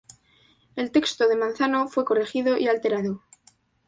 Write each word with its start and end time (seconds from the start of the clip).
El 0.75 0.89
texto 0.89 1.27
de 1.27 1.35
Manzano 1.35 1.87
fue 1.87 2.05
"corregido" 2.05 2.57
y 2.57 2.67
alterado. 2.67 3.21